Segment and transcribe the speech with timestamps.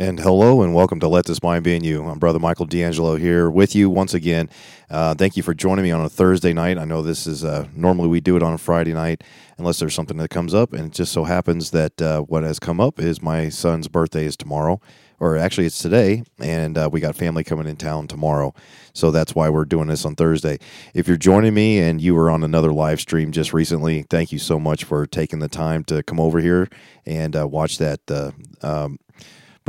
[0.00, 2.04] And hello and welcome to Let This Mind Be in You.
[2.04, 4.48] I'm Brother Michael D'Angelo here with you once again.
[4.88, 6.78] Uh, thank you for joining me on a Thursday night.
[6.78, 9.24] I know this is uh, normally we do it on a Friday night
[9.56, 10.72] unless there's something that comes up.
[10.72, 14.24] And it just so happens that uh, what has come up is my son's birthday
[14.24, 14.80] is tomorrow,
[15.18, 18.54] or actually it's today, and uh, we got family coming in town tomorrow.
[18.92, 20.60] So that's why we're doing this on Thursday.
[20.94, 24.38] If you're joining me and you were on another live stream just recently, thank you
[24.38, 26.68] so much for taking the time to come over here
[27.04, 27.98] and uh, watch that.
[28.08, 28.30] Uh,
[28.62, 29.00] um,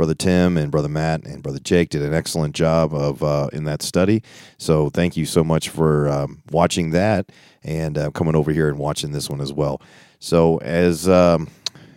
[0.00, 3.64] Brother Tim and Brother Matt and Brother Jake did an excellent job of uh, in
[3.64, 4.22] that study.
[4.56, 7.30] So thank you so much for um, watching that
[7.62, 9.82] and uh, coming over here and watching this one as well.
[10.18, 11.50] So as um,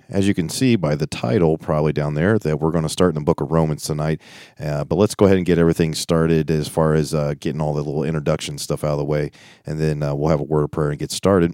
[0.10, 3.12] as you can see by the title, probably down there, that we're going to start
[3.12, 4.20] in the book of Romans tonight.
[4.60, 7.74] Uh, but let's go ahead and get everything started as far as uh, getting all
[7.74, 9.32] the little introduction stuff out of the way,
[9.66, 11.54] and then uh, we'll have a word of prayer and get started.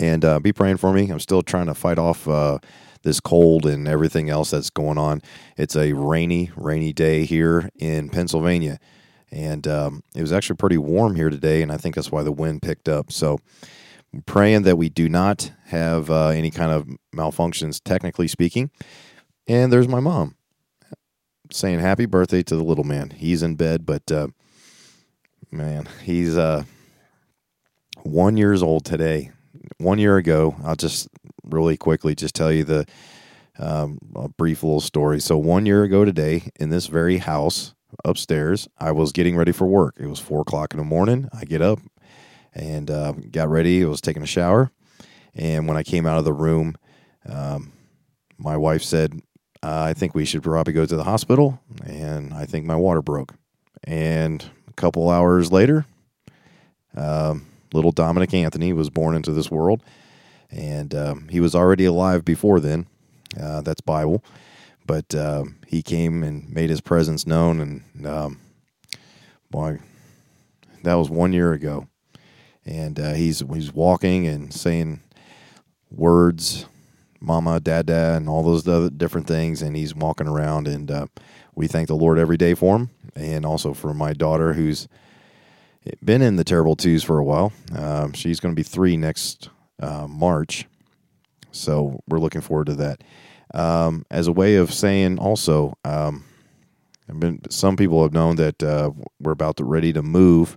[0.00, 1.08] And uh, be praying for me.
[1.10, 2.26] I'm still trying to fight off
[3.02, 5.22] this cold and everything else that's going on.
[5.56, 8.78] It's a rainy, rainy day here in Pennsylvania.
[9.30, 12.32] And um, it was actually pretty warm here today, and I think that's why the
[12.32, 13.12] wind picked up.
[13.12, 13.38] So,
[14.12, 18.72] I'm praying that we do not have uh, any kind of malfunctions, technically speaking.
[19.46, 20.34] And there's my mom
[21.52, 23.10] saying happy birthday to the little man.
[23.10, 24.28] He's in bed, but uh,
[25.52, 26.64] man, he's uh,
[28.02, 29.30] one years old today.
[29.80, 31.08] One year ago, I'll just
[31.42, 32.86] really quickly just tell you the
[33.58, 35.20] um, a brief little story.
[35.20, 37.74] So one year ago today, in this very house
[38.04, 39.96] upstairs, I was getting ready for work.
[39.98, 41.30] It was four o'clock in the morning.
[41.32, 41.78] I get up
[42.54, 43.82] and uh, got ready.
[43.82, 44.70] I was taking a shower,
[45.34, 46.76] and when I came out of the room,
[47.26, 47.72] um,
[48.36, 49.18] my wife said,
[49.62, 53.34] "I think we should probably go to the hospital." And I think my water broke.
[53.84, 55.86] And a couple hours later,
[56.94, 59.82] um, little Dominic Anthony was born into this world
[60.50, 62.86] and um, he was already alive before then.
[63.40, 64.24] Uh, that's Bible,
[64.86, 68.40] but uh, he came and made his presence known, and um,
[69.50, 69.78] boy,
[70.82, 71.86] that was one year ago,
[72.64, 75.00] and uh, he's he's walking and saying
[75.92, 76.66] words,
[77.20, 81.06] "Mama," "Dada," and all those other different things, and he's walking around, and uh,
[81.54, 84.88] we thank the Lord every day for him, and also for my daughter who's
[86.04, 87.52] been in the terrible twos for a while.
[87.74, 89.48] Um, she's going to be three next
[89.80, 90.66] uh, March.
[91.52, 93.02] So we're looking forward to that.
[93.52, 96.24] Um, as a way of saying also, um,
[97.18, 100.56] been, some people have known that uh, we're about to ready to move.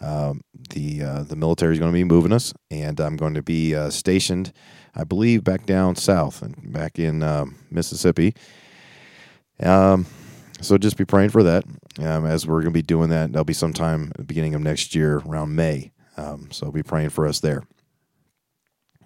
[0.00, 0.40] Um,
[0.70, 3.74] the uh, the military is going to be moving us, and I'm going to be
[3.74, 4.52] uh, stationed,
[4.96, 8.34] I believe, back down south and back in um, Mississippi.
[9.60, 10.06] Um,
[10.60, 11.64] so just be praying for that.
[11.98, 14.62] Um, as we're going to be doing that, that'll be sometime at the beginning of
[14.62, 15.92] next year, around May.
[16.16, 17.64] Um, so be praying for us there.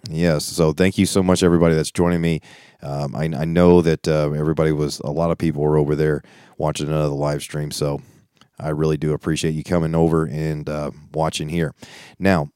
[0.09, 0.45] Yes.
[0.45, 2.41] So thank you so much, everybody that's joining me.
[2.83, 6.23] Um, I, I, know that uh, everybody was, a lot of people were over there
[6.59, 7.71] watching another live stream.
[7.71, 8.01] So
[8.59, 11.75] I really do appreciate you coming over and uh, watching here.
[12.19, 12.51] Now,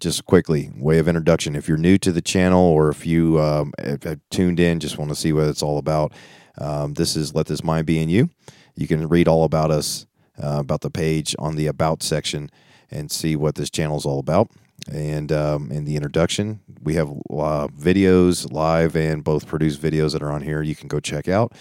[0.00, 1.56] just quickly, way of introduction.
[1.56, 5.10] If you're new to the channel or if you um, have tuned in, just want
[5.10, 6.12] to see what it's all about,
[6.58, 8.30] um, this is Let This Mind Be in You.
[8.76, 10.06] You can read all about us,
[10.42, 12.50] uh, about the page on the About section,
[12.90, 14.50] and see what this channel is all about.
[14.92, 20.22] And um, in the introduction we have uh, videos live and both produced videos that
[20.22, 21.52] are on here you can go check out.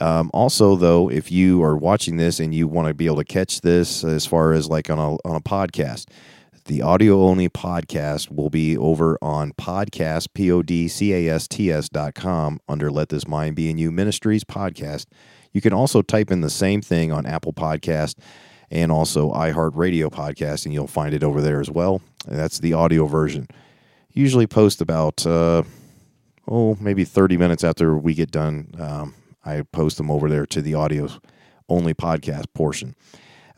[0.00, 3.24] Um, also though if you are watching this and you want to be able to
[3.24, 6.06] catch this as far as like on a, on a podcast
[6.66, 13.26] the audio only podcast will be over on podcast p-o-d-c-a-s-t-s dot com under let this
[13.26, 15.06] mind be in you ministries podcast
[15.52, 18.16] you can also type in the same thing on apple podcast
[18.70, 22.02] and also iHeartRadio podcast, and you'll find it over there as well.
[22.26, 23.48] And that's the audio version.
[24.12, 25.62] Usually post about uh,
[26.46, 28.74] oh maybe 30 minutes after we get done.
[28.78, 29.14] Um,
[29.44, 31.08] I post them over there to the audio
[31.68, 32.94] only podcast portion.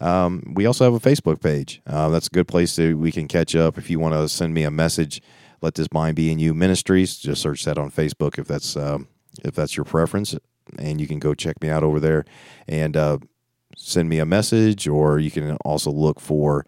[0.01, 1.83] Um, we also have a Facebook page.
[1.87, 3.79] Uh, that's a good place to we can catch up.
[3.79, 5.21] If you want to send me a message,
[5.61, 7.17] let this mind be in you ministries.
[7.17, 8.99] Just search that on Facebook if that's uh,
[9.45, 10.37] if that's your preference,
[10.79, 12.25] and you can go check me out over there.
[12.69, 13.19] And uh,
[13.77, 16.67] send me a message, or you can also look for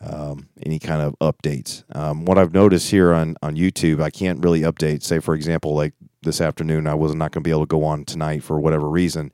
[0.00, 1.84] um, any kind of updates.
[1.94, 5.02] Um, what I've noticed here on, on YouTube, I can't really update.
[5.02, 7.84] Say, for example, like this afternoon, I was not going to be able to go
[7.84, 9.32] on tonight for whatever reason.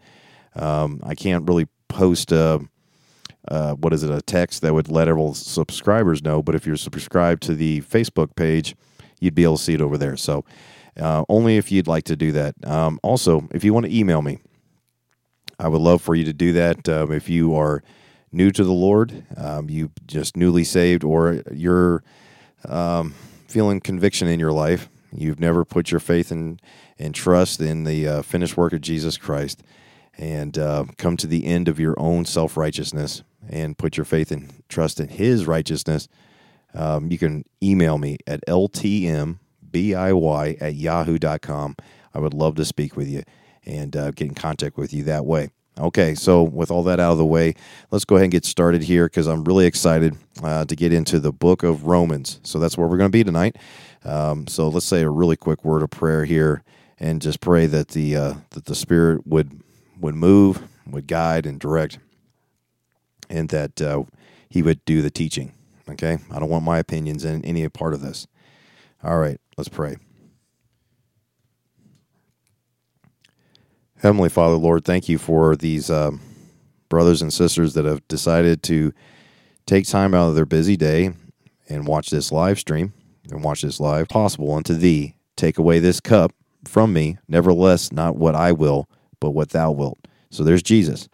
[0.55, 2.61] Um, I can't really post a,
[3.49, 6.43] uh, what is it, a text that would let all subscribers know.
[6.43, 8.75] But if you're subscribed to the Facebook page,
[9.21, 10.17] you'd be able to see it over there.
[10.17, 10.45] So
[10.99, 12.55] uh, only if you'd like to do that.
[12.65, 14.39] Um, also, if you want to email me,
[15.59, 16.89] I would love for you to do that.
[16.89, 17.83] Um, if you are
[18.33, 22.03] new to the Lord, um, you just newly saved, or you're
[22.69, 23.15] um,
[23.49, 26.61] feeling conviction in your life, you've never put your faith and,
[26.99, 29.63] and trust in the uh, finished work of Jesus Christ,
[30.19, 34.31] and uh, come to the end of your own self righteousness and put your faith
[34.31, 36.09] and trust in His righteousness,
[36.75, 38.41] um, you can email me at
[39.77, 41.77] ltmbiy at yahoo.com.
[42.15, 43.23] I would love to speak with you
[43.65, 45.51] and uh, get in contact with you that way.
[45.79, 47.55] Okay, so with all that out of the way,
[47.91, 51.21] let's go ahead and get started here because I'm really excited uh, to get into
[51.21, 52.41] the book of Romans.
[52.45, 53.57] So that's where we're going to be tonight.
[54.03, 56.63] Um, so let's say a really quick word of prayer here
[56.99, 59.61] and just pray that the uh, that the Spirit would
[60.01, 61.99] would move, would guide and direct,
[63.29, 64.05] and that uh,
[64.49, 65.53] He would do the teaching.
[65.91, 68.27] Okay, I don't want my opinions in any part of this.
[69.03, 69.97] All right, let's pray.
[73.99, 76.21] Heavenly Father, Lord, thank you for these um,
[76.89, 78.93] brothers and sisters that have decided to
[79.65, 81.13] take time out of their busy day
[81.69, 82.93] and watch this live stream
[83.31, 84.09] and watch this live.
[84.09, 86.33] Possible unto thee, take away this cup
[86.65, 87.19] from me.
[87.29, 88.89] Nevertheless, not what I will,
[89.21, 89.99] but what thou wilt.
[90.31, 91.09] So there's Jesus.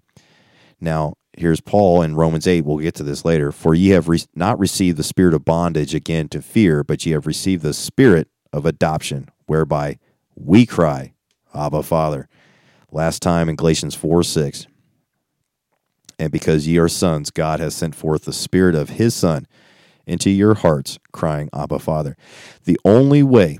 [0.80, 2.64] Now, here's Paul in Romans 8.
[2.64, 3.52] We'll get to this later.
[3.52, 7.12] For ye have re- not received the spirit of bondage again to fear, but ye
[7.12, 9.98] have received the spirit of adoption, whereby
[10.34, 11.14] we cry,
[11.54, 12.28] Abba, Father.
[12.90, 14.66] Last time in Galatians 4 6.
[16.18, 19.46] And because ye are sons, God has sent forth the Spirit of His Son
[20.06, 22.16] into your hearts, crying, Abba, Father.
[22.64, 23.58] The only way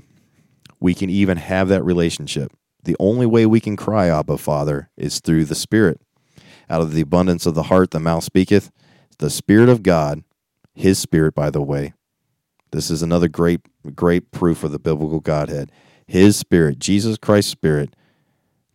[0.79, 2.51] we can even have that relationship,
[2.83, 5.99] the only way we can cry, Abba, Father, is through the Spirit.
[6.69, 8.71] Out of the abundance of the heart, the mouth speaketh.
[9.19, 10.23] The Spirit of God,
[10.73, 11.93] His Spirit, by the way.
[12.71, 13.61] This is another great,
[13.95, 15.71] great proof of the biblical Godhead.
[16.07, 17.95] His Spirit, Jesus Christ's Spirit,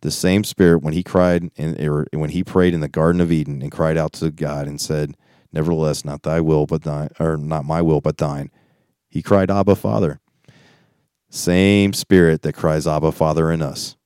[0.01, 3.31] the same spirit when he cried in, or when he prayed in the garden of
[3.31, 5.15] eden and cried out to god and said
[5.51, 8.49] nevertheless not thy will but thine or not my will but thine
[9.09, 10.19] he cried abba father
[11.29, 13.97] same spirit that cries abba father in us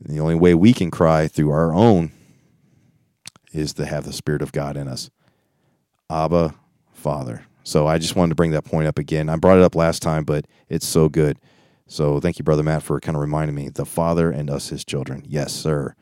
[0.00, 2.12] the only way we can cry through our own
[3.52, 5.10] is to have the spirit of god in us
[6.10, 6.54] abba
[6.92, 9.74] father so i just wanted to bring that point up again i brought it up
[9.74, 11.38] last time but it's so good
[11.90, 14.84] so thank you, Brother Matt, for kind of reminding me the Father and us, his
[14.84, 15.24] children.
[15.26, 15.94] Yes, sir.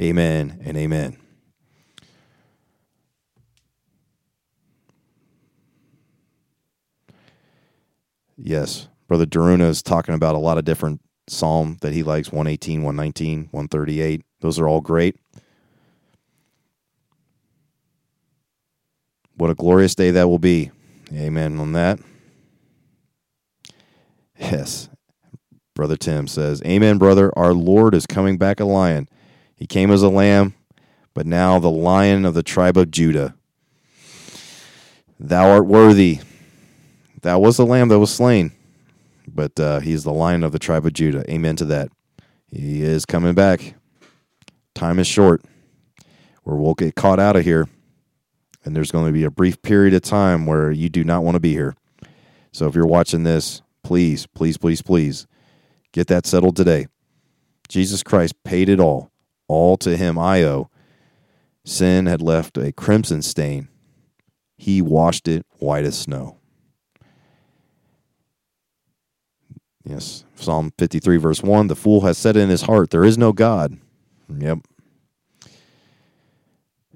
[0.00, 1.16] Amen and amen.
[8.36, 12.82] Yes, Brother Daruna is talking about a lot of different psalm that he likes 118,
[12.82, 14.22] 119, 138.
[14.40, 15.16] Those are all great.
[19.36, 20.70] What a glorious day that will be.
[21.12, 21.98] Amen on that.
[24.38, 24.88] Yes,
[25.74, 27.36] Brother Tim says, Amen, brother.
[27.36, 29.08] Our Lord is coming back a lion.
[29.56, 30.54] He came as a lamb,
[31.14, 33.34] but now the lion of the tribe of Judah.
[35.18, 36.20] Thou art worthy.
[37.22, 38.52] Thou was the lamb that was slain,
[39.26, 41.24] but uh, he is the lion of the tribe of Judah.
[41.30, 41.90] Amen to that.
[42.50, 43.74] He is coming back.
[44.74, 45.42] Time is short,
[46.44, 47.68] or we'll get caught out of here,
[48.64, 51.34] and there's going to be a brief period of time where you do not want
[51.34, 51.74] to be here.
[52.52, 55.26] So if you're watching this, please, please, please, please
[55.94, 56.88] Get that settled today.
[57.68, 59.12] Jesus Christ paid it all.
[59.46, 60.68] All to him I owe.
[61.64, 63.68] Sin had left a crimson stain.
[64.56, 66.38] He washed it white as snow.
[69.84, 73.32] Yes, Psalm 53, verse 1 The fool has said in his heart, There is no
[73.32, 73.78] God.
[74.36, 74.58] Yep.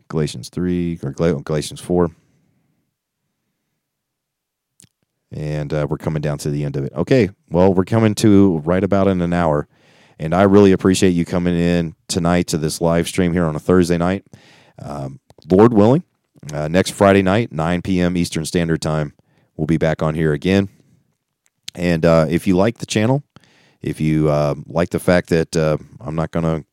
[0.09, 2.11] Galatians 3, or Galatians 4.
[5.31, 6.93] and uh, we're coming down to the end of it.
[6.95, 9.69] Okay, well, we're coming to right about in an hour,
[10.19, 13.61] and I really appreciate you coming in tonight to this live stream here on a
[13.61, 14.25] Thursday night.
[14.81, 16.05] Um, Lord willing,
[16.53, 18.17] uh, next Friday night, 9 p.m.
[18.17, 19.12] Eastern Standard Time,
[19.57, 20.69] we'll be back on here again.
[21.75, 23.23] And uh, if you like the channel,
[23.83, 26.65] if you uh, like the fact that uh, I'm not going to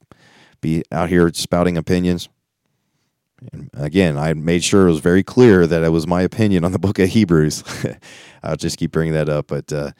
[0.62, 2.30] be out here spouting opinions,
[3.52, 6.72] and again, I made sure it was very clear that it was my opinion on
[6.72, 7.64] the book of Hebrews.
[8.44, 9.48] I'll just keep bringing that up.
[9.48, 9.92] But uh,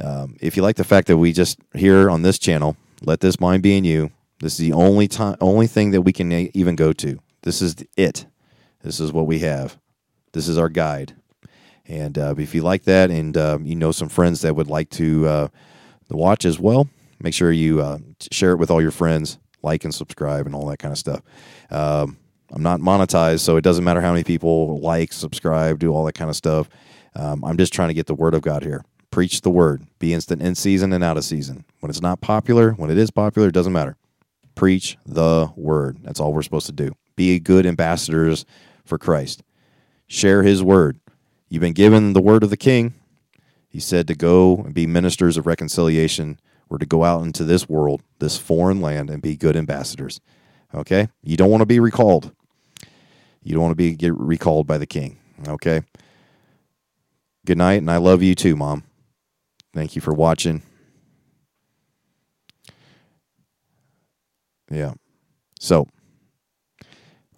[0.00, 3.40] um, if you like the fact that we just here on this channel, let this
[3.40, 4.10] mind be in you.
[4.40, 7.18] This is the only time, only thing that we can even go to.
[7.42, 8.26] This is it.
[8.82, 9.78] This is what we have.
[10.32, 11.14] This is our guide.
[11.86, 14.90] And uh, if you like that, and uh, you know some friends that would like
[14.90, 15.48] to uh,
[16.10, 16.88] watch as well,
[17.20, 17.98] make sure you uh,
[18.30, 21.20] share it with all your friends, like and subscribe, and all that kind of stuff.
[21.70, 22.16] Um,
[22.54, 26.14] I'm not monetized, so it doesn't matter how many people like, subscribe, do all that
[26.14, 26.68] kind of stuff.
[27.16, 28.84] Um, I'm just trying to get the word of God here.
[29.10, 29.86] Preach the word.
[29.98, 31.64] Be instant in season and out of season.
[31.80, 33.96] When it's not popular, when it is popular, it doesn't matter.
[34.54, 35.98] Preach the word.
[36.02, 36.92] That's all we're supposed to do.
[37.16, 38.44] Be good ambassadors
[38.84, 39.42] for Christ.
[40.06, 41.00] Share his word.
[41.48, 42.94] You've been given the word of the king.
[43.68, 47.68] He said to go and be ministers of reconciliation We're to go out into this
[47.68, 50.20] world, this foreign land, and be good ambassadors.
[50.72, 51.08] Okay?
[51.22, 52.32] You don't want to be recalled.
[53.44, 55.18] You don't want to be get recalled by the king.
[55.46, 55.82] Okay?
[57.46, 58.84] Good night, and I love you too, Mom.
[59.74, 60.62] Thank you for watching.
[64.70, 64.94] Yeah.
[65.60, 65.86] So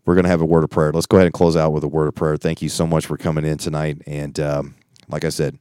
[0.04, 0.92] we're going to have a word of prayer.
[0.92, 2.36] Let's go ahead and close out with a word of prayer.
[2.36, 4.00] Thank you so much for coming in tonight.
[4.06, 4.74] And um,
[5.08, 5.58] like I said,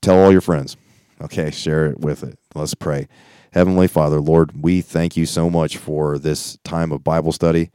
[0.00, 0.76] tell all your friends.
[1.20, 2.38] Okay, share it with it.
[2.54, 3.08] Let's pray.
[3.52, 7.70] Heavenly Father, Lord, we thank you so much for this time of Bible study.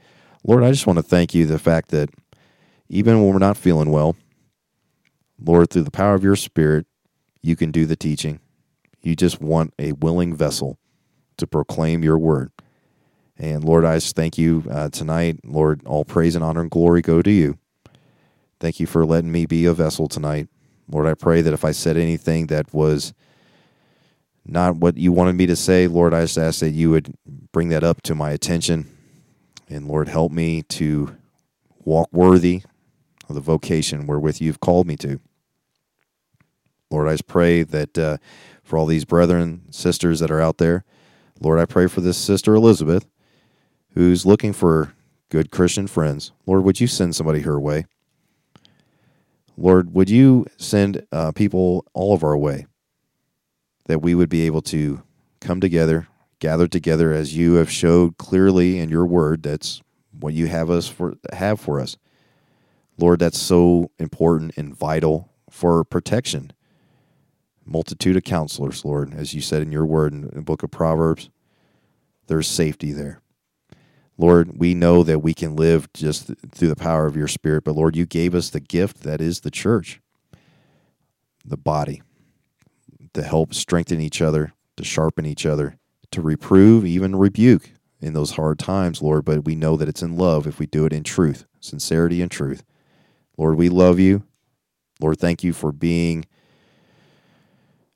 [0.48, 2.10] Lord, I just want to thank you the fact that
[2.88, 4.16] even when we're not feeling well,
[5.44, 6.86] Lord, through the power of your Spirit,
[7.42, 8.40] you can do the teaching.
[9.02, 10.78] You just want a willing vessel
[11.38, 12.52] to proclaim your word.
[13.38, 15.40] And Lord, I just thank you uh, tonight.
[15.44, 17.58] Lord, all praise and honor and glory go to you.
[18.60, 20.48] Thank you for letting me be a vessel tonight.
[20.88, 23.14] Lord, I pray that if I said anything that was
[24.46, 27.16] not what you wanted me to say, Lord, I just ask that you would
[27.52, 28.95] bring that up to my attention.
[29.68, 31.16] And Lord, help me to
[31.84, 32.64] walk worthy
[33.28, 35.20] of the vocation wherewith you've called me to.
[36.92, 38.18] Lord, I just pray that uh,
[38.64, 40.84] for all these brethren, sisters that are out there,
[41.40, 43.08] Lord, I pray for this sister Elizabeth
[43.94, 44.94] who's looking for
[45.30, 46.32] good Christian friends.
[46.46, 47.86] Lord, would you send somebody her way?
[49.58, 52.68] Lord, would you send uh, people all of our way
[53.86, 55.02] that we would be able to
[55.40, 56.08] come together,
[56.46, 59.42] gather together as you have showed clearly in your word.
[59.42, 61.98] That's what you have us for have for us.
[63.00, 66.54] Lord, that's so important and vital for protection.
[67.66, 71.32] Multitude of counselors, Lord, as you said in your word in the book of Proverbs,
[72.28, 73.22] there's safety there.
[74.16, 77.75] Lord, we know that we can live just through the power of your Spirit, but
[77.75, 80.00] Lord, you gave us the gift that is the church,
[81.44, 82.04] the body,
[83.16, 85.80] to help strengthen each other, to sharpen each other,
[86.16, 89.26] to reprove, even rebuke in those hard times, Lord.
[89.26, 92.32] But we know that it's in love if we do it in truth, sincerity and
[92.32, 92.64] truth.
[93.38, 94.24] Lord, we love you.
[95.00, 96.26] Lord, thank you for being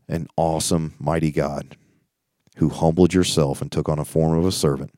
[0.07, 1.77] an awesome, mighty God
[2.57, 4.91] who humbled yourself and took on a form of a servant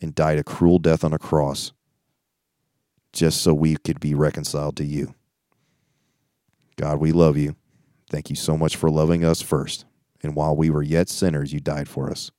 [0.00, 1.72] and died a cruel death on a cross
[3.12, 5.14] just so we could be reconciled to you.
[6.76, 7.56] God, we love you.
[8.10, 9.86] Thank you so much for loving us first.
[10.22, 12.30] And while we were yet sinners, you died for us,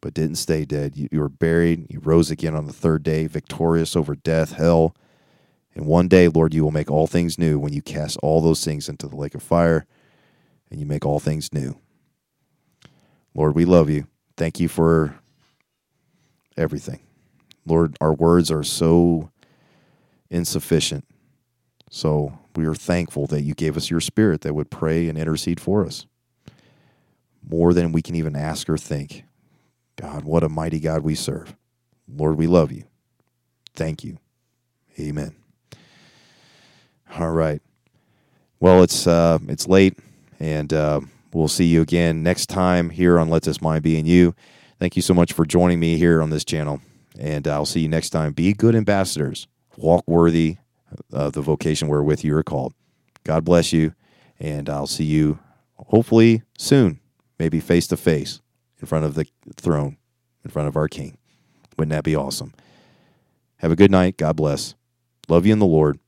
[0.00, 0.96] but didn't stay dead.
[0.96, 1.86] You, you were buried.
[1.90, 4.94] You rose again on the third day, victorious over death, hell.
[5.74, 8.64] And one day, Lord, you will make all things new when you cast all those
[8.64, 9.86] things into the lake of fire
[10.70, 11.78] and you make all things new.
[13.34, 14.06] Lord, we love you.
[14.36, 15.16] Thank you for
[16.56, 17.00] everything.
[17.66, 19.30] Lord, our words are so
[20.30, 21.04] insufficient.
[21.90, 25.60] So we are thankful that you gave us your spirit that would pray and intercede
[25.60, 26.06] for us
[27.48, 29.24] more than we can even ask or think.
[29.96, 31.56] God, what a mighty God we serve.
[32.08, 32.84] Lord, we love you.
[33.74, 34.18] Thank you.
[34.98, 35.34] Amen.
[37.18, 37.62] All right.
[38.58, 39.98] Well, it's uh, it's late,
[40.40, 41.00] and uh,
[41.32, 44.34] we'll see you again next time here on Let This Mind Be in You.
[44.78, 46.80] Thank you so much for joining me here on this channel.
[47.18, 48.32] And I'll see you next time.
[48.32, 49.46] Be good ambassadors.
[49.76, 50.58] Walk worthy
[51.12, 52.74] of the vocation wherewith you are called.
[53.24, 53.94] God bless you.
[54.38, 55.38] And I'll see you
[55.76, 57.00] hopefully soon,
[57.38, 58.40] maybe face to face
[58.80, 59.26] in front of the
[59.56, 59.96] throne,
[60.44, 61.18] in front of our King.
[61.76, 62.54] Wouldn't that be awesome?
[63.56, 64.16] Have a good night.
[64.16, 64.74] God bless.
[65.28, 65.98] Love you in the Lord.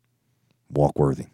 [0.71, 1.27] Walk worthy.